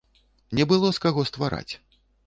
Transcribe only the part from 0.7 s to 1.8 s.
было з каго ствараць!